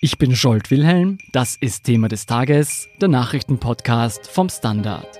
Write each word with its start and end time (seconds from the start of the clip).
Ich 0.00 0.16
bin 0.16 0.36
Scholt 0.36 0.70
Wilhelm, 0.70 1.18
das 1.32 1.56
ist 1.56 1.82
Thema 1.82 2.06
des 2.06 2.24
Tages, 2.24 2.88
der 3.00 3.08
Nachrichtenpodcast 3.08 4.28
vom 4.28 4.48
Standard. 4.48 5.18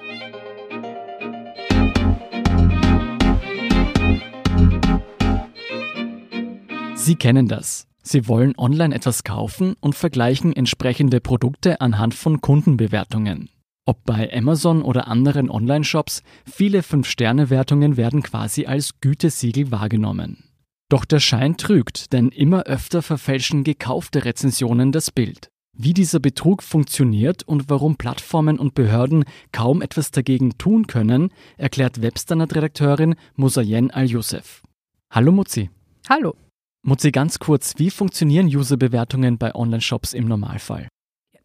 Sie 6.95 7.17
kennen 7.17 7.49
das. 7.49 7.89
Sie 8.05 8.29
wollen 8.29 8.55
online 8.57 8.95
etwas 8.95 9.25
kaufen 9.25 9.75
und 9.81 9.97
vergleichen 9.97 10.55
entsprechende 10.55 11.21
Produkte 11.21 11.81
anhand 11.81 12.15
von 12.15 12.41
Kundenbewertungen. 12.41 13.51
Ob 13.85 14.05
bei 14.05 14.33
Amazon 14.33 14.83
oder 14.83 15.09
anderen 15.09 15.51
Online-Shops, 15.51 16.23
viele 16.49 16.83
5-Sterne-Wertungen 16.83 17.97
werden 17.97 18.23
quasi 18.23 18.67
als 18.67 19.01
Gütesiegel 19.01 19.73
wahrgenommen. 19.73 20.48
Doch 20.91 21.05
der 21.05 21.21
Schein 21.21 21.59
trügt, 21.59 22.15
denn 22.15 22.31
immer 22.31 22.63
öfter 22.63 23.03
verfälschen 23.03 23.63
gekaufte 23.63 24.25
Rezensionen 24.25 24.91
das 24.91 25.11
Bild. 25.11 25.51
Wie 25.77 25.93
dieser 25.93 26.19
Betrug 26.19 26.63
funktioniert 26.63 27.43
und 27.43 27.69
warum 27.69 27.97
Plattformen 27.97 28.59
und 28.59 28.75
Behörden 28.75 29.25
kaum 29.53 29.83
etwas 29.83 30.11
dagegen 30.11 30.57
tun 30.57 30.87
können, 30.87 31.31
erklärt 31.57 32.01
Webstandard-Redakteurin 32.01 33.17
Musayen 33.37 33.91
Al-Youssef. 33.91 34.63
Hallo 35.11 35.31
Mutzi. 35.31 35.71
Hallo. 36.09 36.35
Mutzi, 36.83 37.13
ganz 37.13 37.39
kurz, 37.39 37.75
wie 37.77 37.91
funktionieren 37.91 38.47
User-Bewertungen 38.47 39.37
bei 39.37 39.55
Online-Shops 39.55 40.15
im 40.15 40.27
Normalfall? 40.27 40.89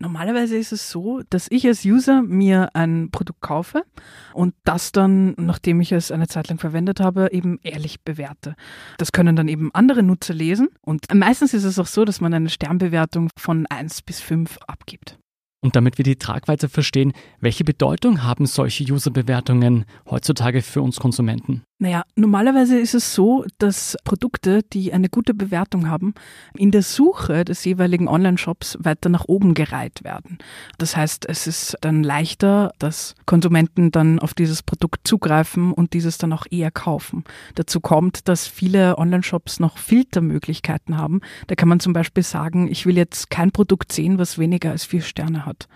Normalerweise 0.03 0.57
ist 0.57 0.73
es 0.73 0.91
so, 0.91 1.21
dass 1.29 1.47
ich 1.49 1.65
als 1.65 1.85
User 1.85 2.21
mir 2.21 2.69
ein 2.73 3.07
Produkt 3.09 3.39
kaufe 3.39 3.85
und 4.33 4.53
das 4.65 4.91
dann, 4.91 5.33
nachdem 5.37 5.79
ich 5.79 5.93
es 5.93 6.11
eine 6.11 6.27
Zeit 6.27 6.49
lang 6.49 6.57
verwendet 6.57 6.99
habe, 6.99 7.29
eben 7.31 7.57
ehrlich 7.63 8.01
bewerte. 8.01 8.55
Das 8.97 9.13
können 9.13 9.37
dann 9.37 9.47
eben 9.47 9.73
andere 9.73 10.03
Nutzer 10.03 10.33
lesen 10.33 10.67
und 10.81 11.05
meistens 11.13 11.53
ist 11.53 11.63
es 11.63 11.79
auch 11.79 11.85
so, 11.85 12.03
dass 12.03 12.19
man 12.19 12.33
eine 12.33 12.49
Sternbewertung 12.49 13.29
von 13.37 13.65
1 13.67 14.01
bis 14.01 14.19
5 14.19 14.57
abgibt. 14.67 15.17
Und 15.61 15.77
damit 15.77 15.97
wir 15.97 16.03
die 16.03 16.17
Tragweite 16.17 16.67
verstehen, 16.67 17.13
welche 17.39 17.63
Bedeutung 17.63 18.23
haben 18.23 18.45
solche 18.45 18.83
User-Bewertungen 18.83 19.85
heutzutage 20.09 20.61
für 20.61 20.81
uns 20.81 20.99
Konsumenten? 20.99 21.63
Naja, 21.79 22.03
normalerweise 22.15 22.79
ist 22.79 22.93
es 22.93 23.13
so, 23.13 23.45
dass 23.57 23.97
Produkte, 24.05 24.61
die 24.63 24.93
eine 24.93 25.09
gute 25.09 25.33
Bewertung 25.33 25.89
haben, 25.89 26.13
in 26.55 26.71
der 26.71 26.83
Suche 26.83 27.43
des 27.43 27.65
jeweiligen 27.65 28.07
Online-Shops 28.07 28.77
weiter 28.79 29.09
nach 29.09 29.25
oben 29.27 29.53
gereiht 29.53 30.03
werden. 30.03 30.37
Das 30.77 30.95
heißt, 30.95 31.27
es 31.27 31.47
ist 31.47 31.75
dann 31.81 32.03
leichter, 32.03 32.71
dass 32.79 33.15
Konsumenten 33.25 33.91
dann 33.91 34.19
auf 34.19 34.33
dieses 34.33 34.63
Produkt 34.63 35.07
zugreifen 35.07 35.73
und 35.73 35.93
dieses 35.93 36.17
dann 36.17 36.31
auch 36.31 36.45
eher 36.49 36.71
kaufen. 36.71 37.23
Dazu 37.55 37.81
kommt, 37.81 38.29
dass 38.29 38.47
viele 38.47 38.97
Online-Shops 38.97 39.59
noch 39.59 39.77
Filtermöglichkeiten 39.77 40.97
haben. 40.97 41.21
Da 41.47 41.55
kann 41.55 41.67
man 41.69 41.79
zum 41.79 41.91
Beispiel 41.91 42.23
sagen, 42.23 42.69
ich 42.71 42.85
will 42.85 42.95
jetzt 42.95 43.29
kein 43.29 43.51
Produkt 43.51 43.91
sehen, 43.91 44.19
was 44.19 44.37
weniger 44.37 44.71
als 44.71 44.85
vier 44.85 45.01
Sterne 45.01 45.45
hat. 45.45 45.67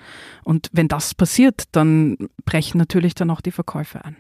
Und 0.43 0.69
wenn 0.71 0.87
das 0.87 1.15
passiert, 1.15 1.63
dann 1.73 2.17
brechen 2.45 2.77
natürlich 2.77 3.15
dann 3.15 3.31
auch 3.31 3.41
die 3.41 3.51
Verkäufe 3.51 4.05
ein. 4.05 4.15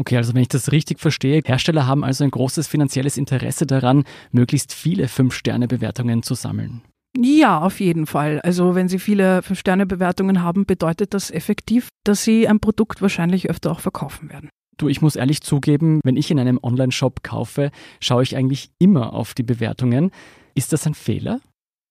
Okay, 0.00 0.16
also 0.16 0.32
wenn 0.32 0.40
ich 0.40 0.48
das 0.48 0.72
richtig 0.72 0.98
verstehe, 0.98 1.42
Hersteller 1.44 1.86
haben 1.86 2.04
also 2.04 2.24
ein 2.24 2.30
großes 2.30 2.66
finanzielles 2.66 3.18
Interesse 3.18 3.66
daran, 3.66 4.04
möglichst 4.32 4.72
viele 4.72 5.08
Fünf-Sterne-Bewertungen 5.08 6.22
zu 6.22 6.32
sammeln. 6.32 6.80
Ja, 7.18 7.60
auf 7.60 7.80
jeden 7.80 8.06
Fall. 8.06 8.40
Also 8.40 8.74
wenn 8.74 8.88
Sie 8.88 8.98
viele 8.98 9.42
Fünf-Sterne-Bewertungen 9.42 10.42
haben, 10.42 10.64
bedeutet 10.64 11.12
das 11.12 11.30
effektiv, 11.30 11.90
dass 12.02 12.24
Sie 12.24 12.48
ein 12.48 12.60
Produkt 12.60 13.02
wahrscheinlich 13.02 13.50
öfter 13.50 13.70
auch 13.72 13.80
verkaufen 13.80 14.30
werden. 14.30 14.48
Du, 14.78 14.88
ich 14.88 15.02
muss 15.02 15.16
ehrlich 15.16 15.42
zugeben, 15.42 16.00
wenn 16.02 16.16
ich 16.16 16.30
in 16.30 16.38
einem 16.38 16.58
Online-Shop 16.62 17.22
kaufe, 17.22 17.70
schaue 18.00 18.22
ich 18.22 18.34
eigentlich 18.36 18.70
immer 18.78 19.12
auf 19.12 19.34
die 19.34 19.42
Bewertungen. 19.42 20.12
Ist 20.54 20.72
das 20.72 20.86
ein 20.86 20.94
Fehler? 20.94 21.42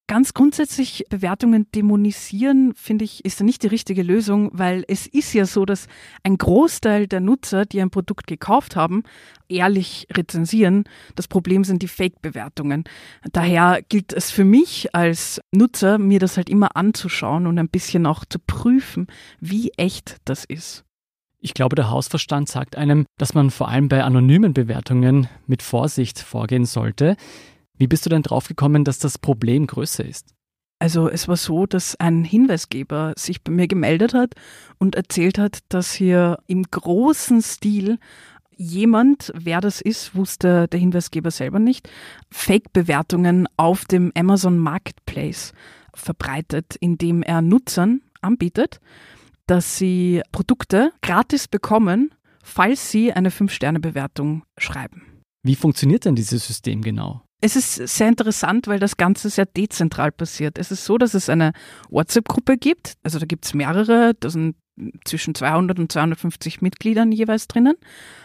Ganz 0.10 0.34
grundsätzlich 0.34 1.06
Bewertungen 1.12 1.68
dämonisieren, 1.72 2.74
finde 2.74 3.06
ich, 3.06 3.24
ist 3.26 3.42
nicht 3.42 3.62
die 3.62 3.68
richtige 3.68 4.02
Lösung, 4.02 4.50
weil 4.54 4.84
es 4.88 5.06
ist 5.06 5.34
ja 5.34 5.46
so, 5.46 5.66
dass 5.66 5.86
ein 6.24 6.36
Großteil 6.36 7.06
der 7.06 7.20
Nutzer, 7.20 7.68
die 7.68 7.80
ein 7.80 7.92
Produkt 7.92 8.26
gekauft 8.26 8.76
haben, 8.76 9.04
ehrlich 9.50 10.08
rezensieren. 10.11 10.86
Das 11.14 11.28
Problem 11.28 11.64
sind 11.64 11.83
die 11.83 11.88
Fake-Bewertungen. 11.88 12.86
Daher 13.33 13.83
gilt 13.88 14.11
es 14.11 14.32
für 14.32 14.45
mich 14.45 14.95
als 14.95 15.42
Nutzer, 15.52 16.00
mir 16.00 16.17
das 16.17 16.38
halt 16.38 16.50
immer 16.50 16.76
anzuschauen 16.76 17.45
und 17.45 17.60
ein 17.60 17.70
bisschen 17.70 18.08
auch 18.08 18.26
zu 18.26 18.39
prüfen, 18.39 19.06
wie 19.39 19.70
echt 19.78 20.17
das 20.26 20.44
ist. 20.44 20.86
Ich 21.38 21.54
glaube, 21.54 21.76
der 21.76 21.92
Hausverstand 21.92 22.50
sagt 22.50 22.76
einem, 22.78 23.06
dass 23.20 23.36
man 23.36 23.52
vor 23.52 23.70
allem 23.70 23.89
bei 23.89 24.04
anonymen 24.04 24.56
Bewertungen 24.56 25.28
mit 25.45 25.62
Vorsicht 25.62 26.17
vorgehen 26.17 26.66
sollte. 26.66 27.16
Wie 27.80 27.88
bist 27.88 28.06
du 28.06 28.10
denn 28.10 28.22
draufgekommen, 28.22 28.84
dass 28.84 29.00
das 29.00 29.17
Problem 29.17 29.66
größer 29.66 30.06
ist? 30.06 30.36
Also 30.80 31.10
es 31.10 31.28
war 31.28 31.38
so, 31.38 31.66
dass 31.66 31.95
ein 32.00 32.23
Hinweisgeber 32.23 33.14
sich 33.17 33.44
bei 33.44 33.52
mir 33.52 33.67
gemeldet 33.67 34.14
hat 34.14 34.36
und 34.78 34.95
erzählt 34.95 35.38
hat, 35.38 35.60
dass 35.70 35.94
hier 35.94 36.38
im 36.48 36.64
großen 36.64 37.42
Stil 37.42 37.98
jemand, 38.56 39.32
wer 39.34 39.62
das 39.62 39.82
ist, 39.82 40.16
wusste 40.16 40.68
der 40.68 40.80
Hinweisgeber 40.80 41.32
selber 41.32 41.60
nicht, 41.60 41.89
Fake-Bewertungen 42.32 43.48
auf 43.56 43.86
dem 43.86 44.12
Amazon 44.16 44.58
Marketplace 44.58 45.54
verbreitet, 45.94 46.76
indem 46.80 47.23
er 47.23 47.42
Nutzern 47.42 48.02
anbietet, 48.22 48.80
dass 49.48 49.78
sie 49.78 50.22
Produkte 50.32 50.92
gratis 51.02 51.48
bekommen, 51.48 52.14
falls 52.44 52.92
sie 52.92 53.14
eine 53.14 53.30
5-Sterne-Bewertung 53.30 54.44
schreiben. 54.58 55.23
Wie 55.44 55.56
funktioniert 55.56 56.04
denn 56.06 56.16
dieses 56.16 56.45
System 56.45 56.82
genau? 56.82 57.22
Es 57.42 57.55
ist 57.55 57.76
sehr 57.76 58.10
interessant, 58.10 58.67
weil 58.67 58.80
das 58.80 58.98
Ganze 58.98 59.30
sehr 59.30 59.45
dezentral 59.45 60.11
passiert. 60.11 60.58
Es 60.58 60.72
ist 60.72 60.83
so, 60.83 60.98
dass 60.98 61.14
es 61.14 61.30
eine 61.30 61.54
WhatsApp-Gruppe 61.89 62.58
gibt. 62.58 62.95
Also 63.02 63.17
da 63.17 63.26
gibt 63.26 63.45
es 63.45 63.54
mehrere, 63.54 64.14
da 64.20 64.30
sind 64.30 64.55
zwischen 65.05 65.36
200 65.36 65.80
und 65.80 65.92
250 65.92 66.61
Mitgliedern 66.61 67.11
jeweils 67.11 67.48
drinnen. 67.48 67.76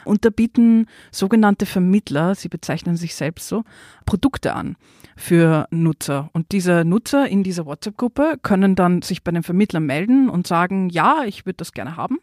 Und 0.05 0.25
da 0.25 0.31
bieten 0.31 0.87
sogenannte 1.11 1.67
Vermittler, 1.67 2.35
sie 2.35 2.49
bezeichnen 2.49 2.97
sich 2.97 3.15
selbst 3.15 3.49
so, 3.49 3.65
Produkte 4.07 4.55
an 4.55 4.77
für 5.17 5.67
Nutzer. 5.71 6.31
Und 6.33 6.53
diese 6.53 6.85
Nutzer 6.85 7.29
in 7.29 7.43
dieser 7.43 7.67
WhatsApp-Gruppe 7.67 8.39
können 8.43 8.75
dann 8.75 9.03
sich 9.03 9.23
bei 9.23 9.31
den 9.31 9.43
Vermittlern 9.43 9.87
melden 9.87 10.29
und 10.29 10.47
sagen, 10.47 10.89
ja, 10.91 11.23
ich 11.25 11.47
würde 11.47 11.59
das 11.59 11.73
gerne 11.73 11.97
haben. 11.97 12.19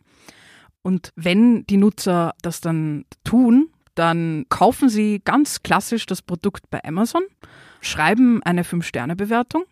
Und 0.81 1.11
wenn 1.15 1.65
die 1.67 1.77
Nutzer 1.77 2.33
das 2.41 2.59
dann 2.61 3.05
tun, 3.23 3.69
dann 4.01 4.45
kaufen 4.49 4.89
Sie 4.89 5.21
ganz 5.23 5.61
klassisch 5.61 6.07
das 6.07 6.23
Produkt 6.23 6.71
bei 6.71 6.83
Amazon, 6.83 7.21
schreiben 7.81 8.41
eine 8.41 8.63
5-Sterne-Bewertung, 8.63 9.65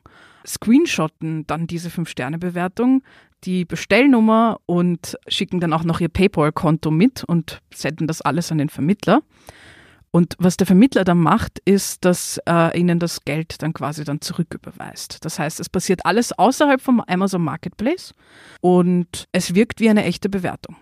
screenshotten 0.46 1.48
dann 1.48 1.66
diese 1.66 1.90
5-Sterne-Bewertung, 1.90 3.02
die 3.44 3.66
Bestellnummer 3.66 4.60
und 4.68 5.18
schicken 5.28 5.60
dann 5.60 5.74
auch 5.74 5.84
noch 5.84 6.00
Ihr 6.00 6.10
PayPal-Konto 6.10 6.92
mit 6.92 7.24
und 7.24 7.60
senden 7.74 8.06
das 8.06 8.22
alles 8.22 8.52
an 8.52 8.60
den 8.60 8.70
Vermittler. 8.70 9.24
Und 10.12 10.36
was 10.38 10.58
der 10.58 10.68
Vermittler 10.68 11.04
dann 11.04 11.20
macht, 11.20 11.58
ist, 11.66 12.06
dass 12.06 12.40
er 12.46 12.76
ihnen 12.76 13.00
das 13.00 13.26
Geld 13.26 13.64
dann 13.64 13.74
quasi 13.74 14.04
dann 14.04 14.22
zurücküberweist. 14.22 15.26
Das 15.26 15.40
heißt, 15.40 15.60
es 15.60 15.70
passiert 15.70 16.06
alles 16.06 16.38
außerhalb 16.38 16.82
vom 16.82 17.02
Amazon 17.02 17.44
Marketplace 17.44 18.14
und 18.62 19.26
es 19.32 19.56
wirkt 19.56 19.80
wie 19.80 19.90
eine 19.90 20.04
echte 20.04 20.30
Bewertung. 20.30 20.76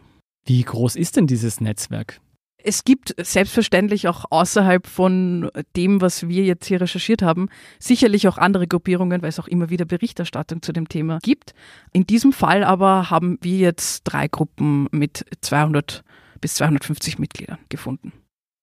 Wie 0.46 0.64
groß 0.64 0.98
ist 0.98 1.16
denn 1.16 1.28
dieses 1.28 1.62
Netzwerk? 1.62 2.20
Es 2.68 2.84
gibt 2.84 3.16
selbstverständlich 3.18 4.10
auch 4.10 4.26
außerhalb 4.30 4.88
von 4.88 5.50
dem, 5.78 6.02
was 6.02 6.28
wir 6.28 6.44
jetzt 6.44 6.66
hier 6.66 6.82
recherchiert 6.82 7.22
haben, 7.22 7.48
sicherlich 7.80 8.28
auch 8.28 8.38
andere 8.38 8.68
Gruppierungen, 8.68 9.22
weil 9.22 9.30
es 9.30 9.40
auch 9.40 9.48
immer 9.48 9.70
wieder 9.70 9.86
Berichterstattung 9.86 10.62
zu 10.62 10.74
dem 10.74 10.90
Thema 10.90 11.20
gibt. 11.24 11.54
In 11.94 12.06
diesem 12.06 12.34
Fall 12.34 12.66
aber 12.66 13.10
haben 13.10 13.38
wir 13.42 13.58
jetzt 13.58 14.04
drei 14.04 14.28
Gruppen 14.28 14.90
mit 14.92 15.26
200 15.40 16.04
bis 16.42 16.56
250 16.56 17.20
Mitgliedern 17.20 17.60
gefunden. 17.70 18.12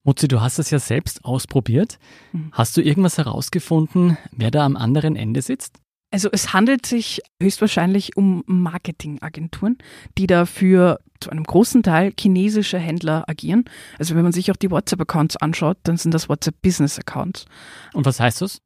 Mutzi, 0.02 0.28
du 0.28 0.42
hast 0.42 0.58
es 0.58 0.68
ja 0.68 0.78
selbst 0.78 1.24
ausprobiert. 1.24 1.98
Mhm. 2.32 2.50
Hast 2.52 2.76
du 2.76 2.82
irgendwas 2.82 3.16
herausgefunden, 3.16 4.18
wer 4.32 4.50
da 4.50 4.66
am 4.66 4.76
anderen 4.76 5.16
Ende 5.16 5.40
sitzt? 5.40 5.78
Also 6.10 6.28
es 6.30 6.52
handelt 6.52 6.86
sich 6.86 7.20
höchstwahrscheinlich 7.42 8.16
um 8.16 8.44
Marketingagenturen, 8.46 9.78
die 10.16 10.26
dafür 10.26 11.00
zu 11.20 11.30
einem 11.30 11.44
großen 11.44 11.82
Teil 11.82 12.12
chinesische 12.18 12.78
Händler 12.78 13.24
agieren. 13.28 13.64
Also 13.98 14.14
wenn 14.14 14.22
man 14.22 14.32
sich 14.32 14.50
auch 14.50 14.56
die 14.56 14.70
WhatsApp-Accounts 14.70 15.36
anschaut, 15.38 15.78
dann 15.82 15.96
sind 15.96 16.14
das 16.14 16.28
WhatsApp-Business-Accounts. 16.28 17.46
Und 17.94 18.06
was 18.06 18.20
heißt 18.20 18.42
das? 18.42 18.60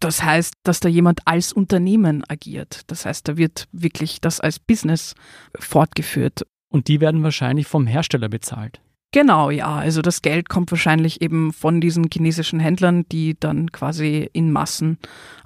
Das 0.00 0.22
heißt, 0.22 0.54
dass 0.64 0.80
da 0.80 0.88
jemand 0.88 1.20
als 1.26 1.52
Unternehmen 1.52 2.24
agiert. 2.28 2.82
Das 2.88 3.06
heißt, 3.06 3.28
da 3.28 3.36
wird 3.36 3.68
wirklich 3.72 4.20
das 4.20 4.40
als 4.40 4.58
Business 4.58 5.14
fortgeführt. 5.58 6.46
Und 6.68 6.88
die 6.88 7.00
werden 7.00 7.22
wahrscheinlich 7.22 7.66
vom 7.66 7.86
Hersteller 7.86 8.28
bezahlt. 8.28 8.80
Genau, 9.14 9.50
ja. 9.50 9.76
Also 9.76 10.02
das 10.02 10.22
Geld 10.22 10.48
kommt 10.48 10.72
wahrscheinlich 10.72 11.22
eben 11.22 11.52
von 11.52 11.80
diesen 11.80 12.08
chinesischen 12.12 12.58
Händlern, 12.58 13.04
die 13.12 13.38
dann 13.38 13.70
quasi 13.70 14.28
in 14.32 14.50
Massen 14.50 14.98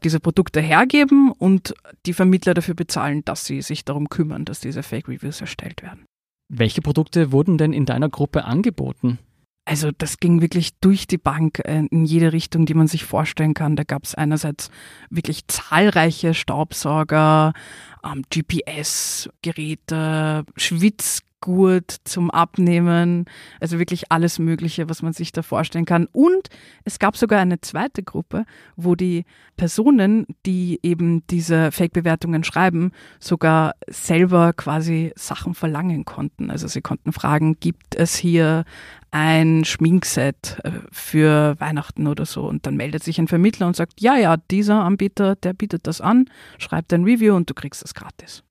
diese 0.02 0.20
Produkte 0.20 0.62
hergeben 0.62 1.30
und 1.32 1.74
die 2.06 2.14
Vermittler 2.14 2.54
dafür 2.54 2.72
bezahlen, 2.72 3.26
dass 3.26 3.44
sie 3.44 3.60
sich 3.60 3.84
darum 3.84 4.08
kümmern, 4.08 4.46
dass 4.46 4.60
diese 4.60 4.82
Fake 4.82 5.06
Reviews 5.06 5.42
erstellt 5.42 5.82
werden. 5.82 6.06
Welche 6.50 6.80
Produkte 6.80 7.30
wurden 7.30 7.58
denn 7.58 7.74
in 7.74 7.84
deiner 7.84 8.08
Gruppe 8.08 8.46
angeboten? 8.46 9.18
Also 9.66 9.90
das 9.90 10.18
ging 10.18 10.40
wirklich 10.40 10.78
durch 10.80 11.06
die 11.06 11.18
Bank 11.18 11.60
äh, 11.66 11.84
in 11.90 12.06
jede 12.06 12.32
Richtung, 12.32 12.64
die 12.64 12.72
man 12.72 12.86
sich 12.86 13.04
vorstellen 13.04 13.52
kann. 13.52 13.76
Da 13.76 13.84
gab 13.84 14.04
es 14.04 14.14
einerseits 14.14 14.70
wirklich 15.10 15.46
zahlreiche 15.46 16.32
Staubsauger, 16.32 17.52
ähm, 18.02 18.22
GPS-Geräte, 18.30 19.26
Schwitz 20.56 21.20
Gurt 21.40 21.96
zum 22.04 22.30
Abnehmen, 22.30 23.26
also 23.60 23.78
wirklich 23.78 24.10
alles 24.10 24.38
Mögliche, 24.38 24.88
was 24.88 25.02
man 25.02 25.12
sich 25.12 25.32
da 25.32 25.42
vorstellen 25.42 25.84
kann. 25.84 26.06
Und 26.12 26.48
es 26.84 26.98
gab 26.98 27.16
sogar 27.16 27.40
eine 27.40 27.60
zweite 27.60 28.02
Gruppe, 28.02 28.44
wo 28.76 28.94
die 28.94 29.24
Personen, 29.56 30.26
die 30.46 30.80
eben 30.82 31.26
diese 31.28 31.72
Fake-Bewertungen 31.72 32.44
schreiben, 32.44 32.92
sogar 33.20 33.74
selber 33.88 34.52
quasi 34.52 35.12
Sachen 35.16 35.54
verlangen 35.54 36.04
konnten. 36.04 36.50
Also 36.50 36.66
sie 36.66 36.80
konnten 36.80 37.12
fragen, 37.12 37.58
gibt 37.60 37.94
es 37.94 38.16
hier 38.16 38.64
ein 39.10 39.64
Schminkset 39.64 40.58
äh, 40.64 40.70
für 40.92 41.56
Weihnachten 41.58 42.06
oder 42.06 42.26
so? 42.26 42.46
Und 42.46 42.66
dann 42.66 42.76
meldet 42.76 43.02
sich 43.02 43.18
ein 43.18 43.28
Vermittler 43.28 43.66
und 43.66 43.76
sagt, 43.76 44.00
ja, 44.00 44.16
ja, 44.16 44.36
dieser 44.36 44.84
Anbieter, 44.84 45.36
der 45.36 45.52
bietet 45.52 45.86
das 45.86 46.00
an, 46.00 46.26
schreibt 46.58 46.92
ein 46.92 47.04
Review 47.04 47.34
und 47.34 47.48
du 47.48 47.54
kriegst 47.54 47.82
das 47.82 47.94
gratis. 47.94 48.42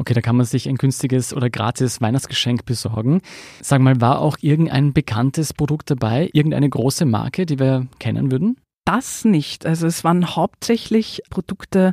Okay, 0.00 0.14
da 0.14 0.22
kann 0.22 0.36
man 0.36 0.46
sich 0.46 0.66
ein 0.66 0.76
günstiges 0.76 1.34
oder 1.34 1.50
gratis 1.50 2.00
Weihnachtsgeschenk 2.00 2.64
besorgen. 2.64 3.20
Sag 3.60 3.82
mal, 3.82 4.00
war 4.00 4.20
auch 4.20 4.38
irgendein 4.40 4.94
bekanntes 4.94 5.52
Produkt 5.52 5.90
dabei, 5.90 6.30
irgendeine 6.32 6.70
große 6.70 7.04
Marke, 7.04 7.44
die 7.44 7.58
wir 7.58 7.86
kennen 7.98 8.32
würden? 8.32 8.56
Das 8.86 9.26
nicht. 9.26 9.66
Also 9.66 9.86
es 9.86 10.02
waren 10.02 10.34
hauptsächlich 10.34 11.20
Produkte, 11.28 11.92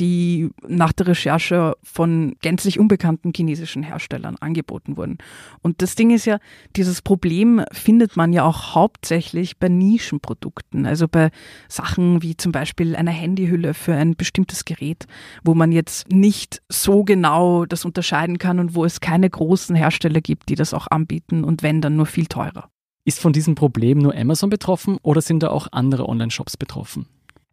die 0.00 0.50
nach 0.66 0.92
der 0.92 1.08
Recherche 1.08 1.76
von 1.82 2.34
gänzlich 2.40 2.80
unbekannten 2.80 3.32
chinesischen 3.36 3.82
Herstellern 3.82 4.36
angeboten 4.40 4.96
wurden. 4.96 5.18
Und 5.60 5.82
das 5.82 5.94
Ding 5.94 6.10
ist 6.10 6.24
ja, 6.24 6.38
dieses 6.74 7.02
Problem 7.02 7.62
findet 7.70 8.16
man 8.16 8.32
ja 8.32 8.44
auch 8.44 8.74
hauptsächlich 8.74 9.58
bei 9.58 9.68
Nischenprodukten, 9.68 10.86
also 10.86 11.06
bei 11.06 11.30
Sachen 11.68 12.22
wie 12.22 12.36
zum 12.36 12.50
Beispiel 12.50 12.96
einer 12.96 13.10
Handyhülle 13.10 13.74
für 13.74 13.94
ein 13.94 14.16
bestimmtes 14.16 14.64
Gerät, 14.64 15.06
wo 15.44 15.54
man 15.54 15.70
jetzt 15.70 16.10
nicht 16.10 16.62
so 16.68 17.04
genau 17.04 17.66
das 17.66 17.84
unterscheiden 17.84 18.38
kann 18.38 18.58
und 18.58 18.74
wo 18.74 18.84
es 18.84 19.00
keine 19.00 19.28
großen 19.28 19.76
Hersteller 19.76 20.22
gibt, 20.22 20.48
die 20.48 20.54
das 20.54 20.72
auch 20.72 20.86
anbieten 20.90 21.44
und 21.44 21.62
wenn 21.62 21.82
dann 21.82 21.96
nur 21.96 22.06
viel 22.06 22.26
teurer. 22.26 22.70
Ist 23.04 23.20
von 23.20 23.32
diesem 23.32 23.54
Problem 23.54 23.98
nur 23.98 24.14
Amazon 24.14 24.50
betroffen 24.50 24.98
oder 25.02 25.20
sind 25.20 25.42
da 25.42 25.50
auch 25.50 25.68
andere 25.72 26.08
Online-Shops 26.08 26.56
betroffen? 26.56 27.06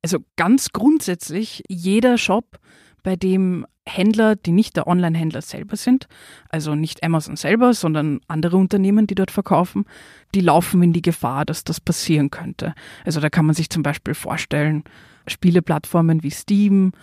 Also 0.07 0.23
ganz 0.37 0.71
grundsätzlich 0.71 1.63
jeder 1.67 2.17
Shop, 2.17 2.59
bei 3.03 3.17
dem 3.17 3.65
Händler, 3.85 4.37
die 4.37 4.53
nicht 4.53 4.77
der 4.77 4.87
Online-Händler 4.87 5.41
selber 5.41 5.75
sind, 5.75 6.07
also 6.47 6.75
nicht 6.75 7.03
Amazon 7.03 7.35
selber, 7.35 7.73
sondern 7.73 8.21
andere 8.29 8.55
Unternehmen, 8.55 9.05
die 9.05 9.15
dort 9.15 9.31
verkaufen, 9.31 9.83
die 10.33 10.39
laufen 10.39 10.81
in 10.81 10.93
die 10.93 11.01
Gefahr, 11.01 11.43
dass 11.43 11.65
das 11.65 11.81
passieren 11.81 12.31
könnte. 12.31 12.73
Also 13.03 13.19
da 13.19 13.29
kann 13.29 13.45
man 13.45 13.53
sich 13.53 13.69
zum 13.69 13.83
Beispiel 13.83 14.13
vorstellen, 14.13 14.85
Spieleplattformen 15.27 16.23
wie 16.23 16.31
Steam 16.31 16.93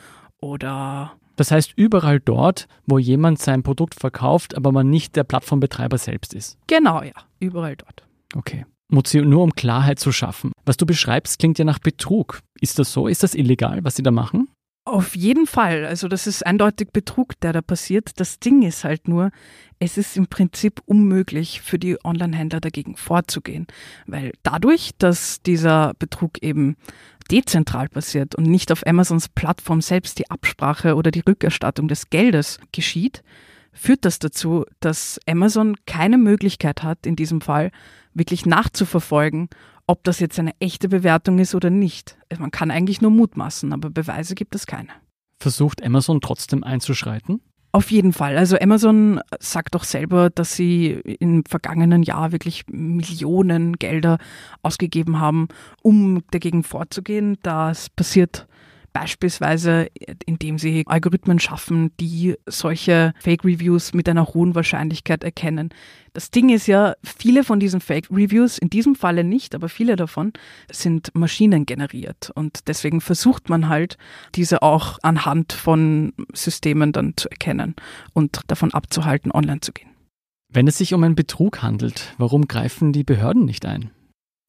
oder 0.41 1.13
das 1.37 1.51
heißt, 1.51 1.75
überall 1.77 2.21
dort, 2.21 2.69
wo 2.87 2.99
jemand 2.99 3.39
sein 3.39 3.63
Produkt 3.63 3.97
verkauft, 3.97 4.57
aber 4.57 4.73
man 4.73 4.89
nicht 4.89 5.15
der 5.15 5.25
Plattformbetreiber 5.25 5.99
selbst 5.99 6.33
ist. 6.33 6.57
Genau, 6.69 7.03
ja, 7.03 7.13
überall 7.39 7.77
dort. 7.77 8.07
Okay. 8.35 8.65
Nur 8.91 9.43
um 9.43 9.55
Klarheit 9.55 9.99
zu 9.99 10.13
schaffen. 10.13 10.53
Was 10.65 10.77
du 10.77 10.87
beschreibst, 10.87 11.39
klingt 11.39 11.59
ja 11.59 11.65
nach 11.65 11.79
Betrug. 11.79 12.41
Ist 12.61 12.79
das 12.79 12.93
so? 12.93 13.09
Ist 13.09 13.23
das 13.23 13.35
illegal, 13.35 13.83
was 13.83 13.97
sie 13.97 14.03
da 14.03 14.11
machen? 14.11 14.49
Auf 14.87 15.17
jeden 15.17 15.47
Fall. 15.47 15.87
Also 15.87 16.09
das 16.09 16.27
ist 16.27 16.45
eindeutig 16.45 16.91
Betrug, 16.93 17.41
der 17.41 17.55
da 17.55 17.63
passiert. 17.63 18.21
Das 18.21 18.39
Ding 18.39 18.63
ist 18.63 18.85
halt 18.85 19.09
nur, 19.09 19.31
es 19.79 19.97
ist 19.97 20.15
im 20.19 20.27
Prinzip 20.27 20.83
unmöglich 20.85 21.63
für 21.63 21.79
die 21.79 21.97
Online-Händler 22.05 22.61
dagegen 22.61 22.97
vorzugehen, 22.97 23.67
weil 24.07 24.33
dadurch, 24.43 24.91
dass 24.99 25.41
dieser 25.41 25.95
Betrug 25.99 26.43
eben 26.43 26.77
dezentral 27.31 27.89
passiert 27.89 28.35
und 28.35 28.45
nicht 28.45 28.71
auf 28.71 28.87
Amazons 28.87 29.31
Plattform 29.31 29.81
selbst 29.81 30.19
die 30.19 30.31
Absprache 30.31 30.97
oder 30.97 31.11
die 31.11 31.23
Rückerstattung 31.27 31.89
des 31.89 32.11
Geldes 32.11 32.59
geschieht, 32.73 33.23
führt 33.75 34.05
das 34.05 34.19
dazu, 34.19 34.65
dass 34.81 35.21
Amazon 35.29 35.77
keine 35.87 36.17
Möglichkeit 36.17 36.83
hat, 36.83 37.07
in 37.07 37.17
diesem 37.17 37.41
Fall 37.41 37.71
wirklich 38.15 38.47
nachzuverfolgen, 38.47 39.49
ob 39.87 40.05
das 40.05 40.21
jetzt 40.21 40.39
eine 40.39 40.53
echte 40.61 40.89
Bewertung 40.89 41.39
ist 41.39 41.55
oder 41.55 41.71
nicht. 41.71 42.17
Man 42.39 42.51
kann 42.51 42.71
eigentlich 42.71 43.03
nur 43.03 43.11
mutmaßen, 43.11 43.73
aber 43.73 43.91
Beweise 43.91 44.35
gibt 44.35 44.55
es 44.55 44.67
keine. 44.67 44.89
Versucht 45.39 45.83
Amazon 45.85 46.21
trotzdem 46.21 46.65
einzuschreiten? 46.65 47.41
Auf 47.73 47.91
jeden 47.91 48.13
Fall. 48.13 48.39
Also 48.39 48.57
Amazon 48.57 49.21
sagt 49.41 49.75
doch 49.75 49.83
selber, 49.83 50.31
dass 50.31 50.55
sie 50.55 50.93
im 51.19 51.45
vergangenen 51.45 52.05
Jahr 52.05 52.31
wirklich 52.31 52.63
Millionen 52.69 53.75
Gelder 53.75 54.19
ausgegeben 54.63 55.19
haben, 55.19 55.49
um 55.83 56.23
dagegen 56.31 56.63
vorzugehen. 56.63 57.37
Das 57.43 57.91
passiert 57.91 58.47
Beispielsweise, 58.95 59.89
indem 60.25 60.57
sie 60.57 60.85
Algorithmen 60.87 61.41
schaffen, 61.41 61.91
die 61.99 62.37
solche 62.47 63.13
Fake-Reviews 63.19 63.93
mit 63.93 64.09
einer 64.09 64.29
hohen 64.29 64.55
Wahrscheinlichkeit 64.55 65.25
erkennen. 65.25 65.71
Das 66.13 66.31
Ding 66.31 66.49
ist 66.49 66.69
ja, 66.69 66.95
viele 67.03 67.43
von 67.43 67.59
diesen 67.59 67.81
Fake-Reviews, 67.81 68.57
in 68.57 68.71
diesem 68.71 68.95
Falle 68.95 69.25
nicht, 69.25 69.57
aber 69.57 69.69
viele 69.69 69.97
davon 69.97 70.33
sind 70.71 71.11
maschinengeneriert. 71.13 72.31
Und 72.37 72.69
deswegen 72.69 73.01
versucht 73.01 73.49
man 73.49 73.69
halt, 73.69 73.99
diese 74.37 74.63
auch 74.63 75.01
anhand 75.03 75.53
von 75.53 76.13
Systemen 76.33 76.93
dann 76.93 77.15
zu 77.17 77.29
erkennen 77.29 77.75
und 78.13 78.43
davon 78.47 78.73
abzuhalten, 78.73 79.33
online 79.33 79.61
zu 79.61 79.73
gehen. 79.73 79.91
Wenn 80.53 80.69
es 80.69 80.79
sich 80.79 80.95
um 80.95 81.03
einen 81.03 81.17
Betrug 81.17 81.63
handelt, 81.63 82.15
warum 82.17 82.47
greifen 82.47 82.93
die 82.93 83.03
Behörden 83.03 83.45
nicht 83.45 83.67
ein? 83.67 83.91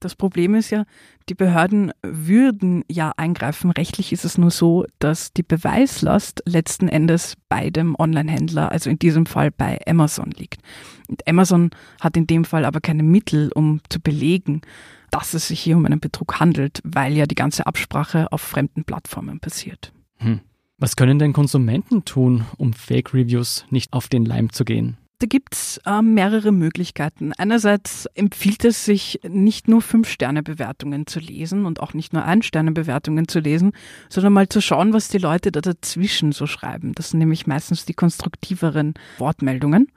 Das 0.05 0.15
Problem 0.15 0.53
ist 0.53 0.69
ja, 0.69 0.85
die 1.29 1.33
Behörden 1.33 1.91
würden 2.03 2.83
ja 2.87 3.11
eingreifen. 3.17 3.71
Rechtlich 3.71 4.13
ist 4.13 4.23
es 4.23 4.37
nur 4.37 4.51
so, 4.51 4.85
dass 4.99 5.33
die 5.33 5.41
Beweislast 5.41 6.43
letzten 6.45 6.87
Endes 6.87 7.33
bei 7.49 7.71
dem 7.71 7.95
Online-Händler, 7.97 8.71
also 8.71 8.91
in 8.91 8.99
diesem 8.99 9.25
Fall 9.25 9.49
bei 9.49 9.79
Amazon 9.87 10.29
liegt. 10.29 10.61
Und 11.09 11.27
Amazon 11.27 11.71
hat 11.99 12.17
in 12.17 12.27
dem 12.27 12.45
Fall 12.45 12.65
aber 12.65 12.81
keine 12.81 13.01
Mittel, 13.01 13.51
um 13.55 13.81
zu 13.89 13.99
belegen, 13.99 14.61
dass 15.09 15.33
es 15.33 15.47
sich 15.47 15.59
hier 15.59 15.75
um 15.75 15.87
einen 15.87 15.99
Betrug 15.99 16.39
handelt, 16.39 16.81
weil 16.83 17.13
ja 17.13 17.25
die 17.25 17.33
ganze 17.33 17.65
Absprache 17.65 18.31
auf 18.31 18.41
fremden 18.41 18.83
Plattformen 18.83 19.39
passiert. 19.39 19.91
Hm. 20.17 20.41
Was 20.77 20.95
können 20.95 21.17
denn 21.17 21.33
Konsumenten 21.33 22.05
tun, 22.05 22.45
um 22.57 22.73
Fake-Reviews 22.73 23.65
nicht 23.71 23.91
auf 23.91 24.07
den 24.07 24.23
Leim 24.23 24.51
zu 24.51 24.65
gehen? 24.65 24.97
Da 25.19 25.27
gibt's 25.27 25.79
äh, 25.85 26.01
mehrere 26.01 26.51
Möglichkeiten. 26.51 27.31
Einerseits 27.33 28.05
empfiehlt 28.15 28.65
es 28.65 28.83
sich, 28.83 29.21
nicht 29.23 29.69
nur 29.69 29.81
Fünf-Sterne-Bewertungen 29.81 31.07
zu 31.07 31.19
lesen 31.19 31.65
und 31.65 31.79
auch 31.79 31.93
nicht 31.93 32.11
nur 32.11 32.25
Ein-Sterne-Bewertungen 32.25 33.29
zu 33.29 33.39
lesen, 33.39 33.71
sondern 34.09 34.33
mal 34.33 34.49
zu 34.49 34.59
schauen, 34.61 34.91
was 34.91 35.07
die 35.07 35.17
Leute 35.17 35.53
da 35.53 35.61
dazwischen 35.61 36.33
so 36.33 36.47
schreiben. 36.47 36.93
Das 36.95 37.11
sind 37.11 37.19
nämlich 37.19 37.47
meistens 37.47 37.85
die 37.85 37.93
konstruktiveren 37.93 38.93
Wortmeldungen. 39.17 39.87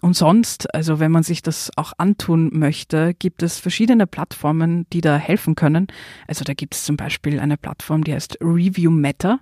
Und 0.00 0.14
sonst, 0.14 0.72
also 0.74 1.00
wenn 1.00 1.12
man 1.12 1.22
sich 1.24 1.42
das 1.42 1.70
auch 1.76 1.92
antun 1.98 2.50
möchte, 2.52 3.14
gibt 3.14 3.42
es 3.42 3.58
verschiedene 3.58 4.06
Plattformen, 4.06 4.86
die 4.92 5.00
da 5.00 5.16
helfen 5.16 5.56
können. 5.56 5.88
Also 6.28 6.44
da 6.44 6.54
gibt 6.54 6.74
es 6.74 6.84
zum 6.84 6.96
Beispiel 6.96 7.40
eine 7.40 7.56
Plattform, 7.56 8.04
die 8.04 8.14
heißt 8.14 8.38
Review 8.40 8.90
Meta. 8.90 9.40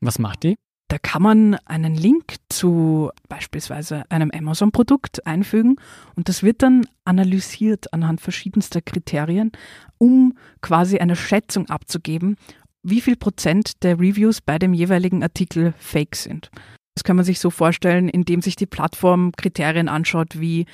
Was 0.00 0.18
macht 0.18 0.44
die? 0.44 0.56
Da 0.88 0.98
kann 0.98 1.22
man 1.22 1.54
einen 1.64 1.96
Link 1.96 2.36
zu 2.48 3.10
beispielsweise 3.28 4.04
einem 4.08 4.30
Amazon-Produkt 4.30 5.26
einfügen 5.26 5.76
und 6.14 6.28
das 6.28 6.44
wird 6.44 6.62
dann 6.62 6.86
analysiert 7.04 7.92
anhand 7.92 8.20
verschiedenster 8.20 8.80
Kriterien, 8.80 9.50
um 9.98 10.34
quasi 10.60 10.98
eine 10.98 11.16
Schätzung 11.16 11.68
abzugeben, 11.68 12.36
wie 12.84 13.00
viel 13.00 13.16
Prozent 13.16 13.82
der 13.82 13.98
Reviews 13.98 14.40
bei 14.40 14.60
dem 14.60 14.72
jeweiligen 14.72 15.24
Artikel 15.24 15.74
fake 15.78 16.14
sind. 16.14 16.50
Das 16.94 17.02
kann 17.02 17.16
man 17.16 17.24
sich 17.24 17.40
so 17.40 17.50
vorstellen, 17.50 18.08
indem 18.08 18.40
sich 18.40 18.54
die 18.54 18.66
Plattform 18.66 19.32
Kriterien 19.36 19.88
anschaut, 19.88 20.38
wie 20.38 20.66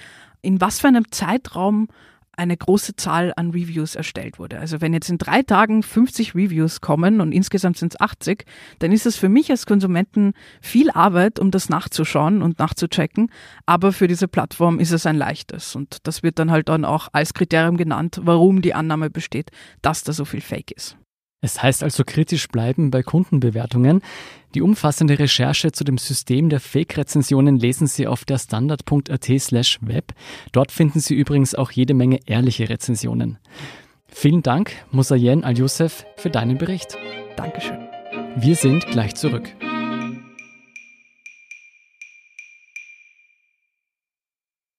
in 0.42 0.60
was 0.60 0.78
für 0.78 0.88
einem 0.88 1.10
Zeitraum 1.10 1.88
eine 2.36 2.56
große 2.56 2.96
Zahl 2.96 3.32
an 3.36 3.50
Reviews 3.50 3.94
erstellt 3.94 4.38
wurde. 4.38 4.58
Also 4.58 4.80
wenn 4.80 4.94
jetzt 4.94 5.10
in 5.10 5.18
drei 5.18 5.42
Tagen 5.42 5.82
50 5.82 6.34
Reviews 6.34 6.80
kommen 6.80 7.20
und 7.20 7.32
insgesamt 7.32 7.76
sind 7.76 7.94
es 7.94 8.00
80, 8.00 8.44
dann 8.78 8.92
ist 8.92 9.06
es 9.06 9.16
für 9.16 9.28
mich 9.28 9.50
als 9.50 9.66
Konsumenten 9.66 10.32
viel 10.60 10.90
Arbeit, 10.90 11.38
um 11.38 11.50
das 11.50 11.68
nachzuschauen 11.68 12.42
und 12.42 12.58
nachzuchecken. 12.58 13.30
Aber 13.66 13.92
für 13.92 14.08
diese 14.08 14.28
Plattform 14.28 14.78
ist 14.78 14.92
es 14.92 15.06
ein 15.06 15.16
leichtes. 15.16 15.76
Und 15.76 15.98
das 16.06 16.22
wird 16.22 16.38
dann 16.38 16.50
halt 16.50 16.68
dann 16.68 16.84
auch 16.84 17.08
als 17.12 17.34
Kriterium 17.34 17.76
genannt, 17.76 18.20
warum 18.22 18.62
die 18.62 18.74
Annahme 18.74 19.10
besteht, 19.10 19.50
dass 19.82 20.02
da 20.02 20.12
so 20.12 20.24
viel 20.24 20.40
Fake 20.40 20.70
ist. 20.70 20.96
Es 21.44 21.60
heißt 21.60 21.82
also 21.82 22.04
kritisch 22.04 22.46
bleiben 22.46 22.92
bei 22.92 23.02
Kundenbewertungen. 23.02 24.00
Die 24.54 24.62
umfassende 24.62 25.18
Recherche 25.18 25.72
zu 25.72 25.82
dem 25.82 25.98
System 25.98 26.48
der 26.48 26.60
Fake-Rezensionen 26.60 27.58
lesen 27.58 27.88
Sie 27.88 28.06
auf 28.06 28.24
der 28.24 28.38
standard.at 28.38 29.24
slash 29.40 29.78
web. 29.82 30.12
Dort 30.52 30.70
finden 30.70 31.00
Sie 31.00 31.14
übrigens 31.16 31.56
auch 31.56 31.72
jede 31.72 31.94
Menge 31.94 32.20
ehrliche 32.26 32.68
Rezensionen. 32.68 33.38
Vielen 34.06 34.42
Dank, 34.42 34.72
Musayen 34.92 35.42
Al-Youssef, 35.42 36.04
für 36.16 36.30
deinen 36.30 36.58
Bericht. 36.58 36.96
Dankeschön. 37.36 37.88
Wir 38.36 38.54
sind 38.54 38.86
gleich 38.86 39.16
zurück. 39.16 39.48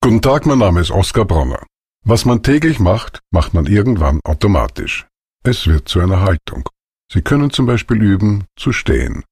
Guten 0.02 0.22
Tag, 0.22 0.46
mein 0.46 0.60
Name 0.60 0.80
ist 0.80 0.92
Oskar 0.92 1.26
Bronner. 1.26 1.66
Was 2.06 2.24
man 2.24 2.42
täglich 2.42 2.80
macht, 2.80 3.20
macht 3.32 3.54
man 3.54 3.66
irgendwann 3.66 4.22
automatisch. 4.24 5.08
Es 5.46 5.68
wird 5.68 5.90
zu 5.90 6.00
einer 6.00 6.22
Haltung. 6.22 6.70
Sie 7.12 7.22
können 7.22 7.52
zum 7.52 7.66
Beispiel 7.66 8.02
üben, 8.02 8.46
zu 8.56 8.72
stehen. 8.72 9.26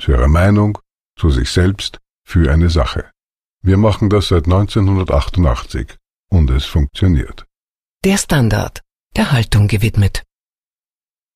Zu 0.00 0.12
Ihrer 0.12 0.28
Meinung, 0.28 0.78
zu 1.18 1.28
sich 1.30 1.50
selbst, 1.50 1.98
für 2.24 2.52
eine 2.52 2.70
Sache. 2.70 3.10
Wir 3.62 3.76
machen 3.76 4.08
das 4.08 4.28
seit 4.28 4.44
1988 4.44 5.96
und 6.30 6.50
es 6.50 6.66
funktioniert. 6.66 7.46
Der 8.04 8.16
Standard, 8.16 8.82
der 9.16 9.32
Haltung 9.32 9.66
gewidmet. 9.66 10.22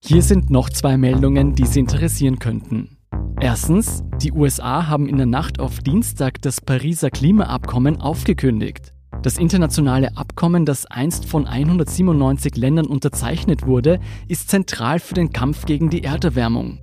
Hier 0.05 0.23
sind 0.23 0.49
noch 0.49 0.71
zwei 0.71 0.97
Meldungen, 0.97 1.57
die 1.57 1.67
Sie 1.67 1.81
interessieren 1.81 2.39
könnten. 2.39 2.99
Erstens, 3.41 4.05
die 4.19 4.31
USA 4.31 4.87
haben 4.87 5.09
in 5.09 5.17
der 5.17 5.27
Nacht 5.27 5.59
auf 5.59 5.81
Dienstag 5.81 6.41
das 6.43 6.61
Pariser 6.61 7.11
Klimaabkommen 7.11 8.01
aufgekündigt. 8.01 8.95
Das 9.23 9.37
internationale 9.37 10.17
Abkommen, 10.17 10.65
das 10.65 10.87
einst 10.87 11.27
von 11.27 11.47
197 11.47 12.57
Ländern 12.57 12.87
unterzeichnet 12.87 13.67
wurde, 13.67 14.01
ist 14.29 14.49
zentral 14.49 14.99
für 14.99 15.13
den 15.13 15.31
Kampf 15.31 15.67
gegen 15.67 15.91
die 15.91 16.05
Erderwärmung. 16.05 16.79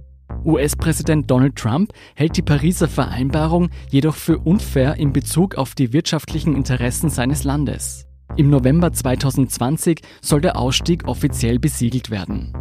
US-Präsident 0.45 1.31
Donald 1.31 1.55
Trump 1.55 1.93
hält 2.15 2.37
die 2.37 2.43
Pariser 2.43 2.87
Vereinbarung 2.87 3.69
jedoch 3.89 4.15
für 4.15 4.37
unfair 4.37 4.97
in 4.97 5.13
Bezug 5.13 5.55
auf 5.55 5.73
die 5.73 5.93
wirtschaftlichen 5.93 6.55
Interessen 6.55 7.09
seines 7.09 7.43
Landes. 7.43 8.05
Im 8.35 8.51
November 8.51 8.93
2020 8.93 10.01
soll 10.21 10.41
der 10.41 10.57
Ausstieg 10.57 11.07
offiziell 11.07 11.57
besiegelt 11.57 12.11
werden. 12.11 12.53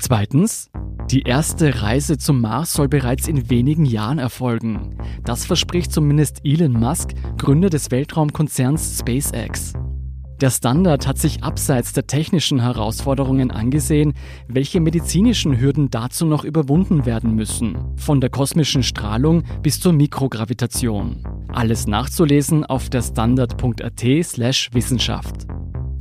Zweitens, 0.00 0.72
die 1.12 1.22
erste 1.22 1.80
Reise 1.82 2.16
zum 2.16 2.40
Mars 2.40 2.72
soll 2.72 2.88
bereits 2.88 3.28
in 3.28 3.50
wenigen 3.50 3.84
Jahren 3.84 4.18
erfolgen. 4.18 4.96
Das 5.24 5.44
verspricht 5.44 5.92
zumindest 5.92 6.40
Elon 6.42 6.72
Musk, 6.72 7.10
Gründer 7.36 7.68
des 7.68 7.90
Weltraumkonzerns 7.90 8.98
SpaceX. 8.98 9.74
Der 10.40 10.48
Standard 10.50 11.06
hat 11.06 11.18
sich 11.18 11.44
abseits 11.44 11.92
der 11.92 12.06
technischen 12.06 12.60
Herausforderungen 12.60 13.50
angesehen, 13.50 14.14
welche 14.48 14.80
medizinischen 14.80 15.60
Hürden 15.60 15.90
dazu 15.90 16.24
noch 16.24 16.44
überwunden 16.44 17.04
werden 17.04 17.34
müssen, 17.34 17.76
von 17.96 18.22
der 18.22 18.30
kosmischen 18.30 18.82
Strahlung 18.82 19.42
bis 19.62 19.80
zur 19.80 19.92
Mikrogravitation. 19.92 21.22
Alles 21.48 21.86
nachzulesen 21.86 22.64
auf 22.64 22.88
der 22.88 23.02
standard.at/wissenschaft. 23.02 25.46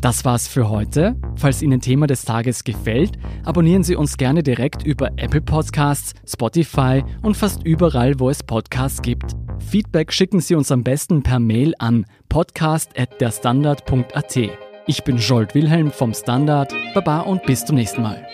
Das 0.01 0.25
war's 0.25 0.47
für 0.47 0.67
heute. 0.67 1.15
Falls 1.35 1.61
Ihnen 1.61 1.79
Thema 1.79 2.07
des 2.07 2.25
Tages 2.25 2.63
gefällt, 2.63 3.19
abonnieren 3.45 3.83
Sie 3.83 3.95
uns 3.95 4.17
gerne 4.17 4.41
direkt 4.41 4.83
über 4.83 5.11
Apple 5.17 5.41
Podcasts, 5.41 6.15
Spotify 6.25 7.03
und 7.21 7.37
fast 7.37 7.63
überall, 7.63 8.19
wo 8.19 8.31
es 8.31 8.41
Podcasts 8.41 9.03
gibt. 9.03 9.35
Feedback 9.59 10.11
schicken 10.11 10.39
Sie 10.39 10.55
uns 10.55 10.71
am 10.71 10.83
besten 10.83 11.21
per 11.21 11.37
Mail 11.39 11.75
an 11.77 12.07
podcast@derstandard.at. 12.29 14.39
Ich 14.87 15.03
bin 15.03 15.17
Jolt 15.17 15.53
Wilhelm 15.53 15.91
vom 15.91 16.15
Standard. 16.15 16.73
Baba 16.95 17.19
und 17.21 17.43
bis 17.43 17.63
zum 17.63 17.75
nächsten 17.75 18.01
Mal. 18.01 18.25